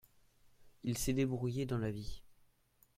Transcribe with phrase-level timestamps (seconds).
[0.83, 2.23] Il s’est débrouillé dans la vie.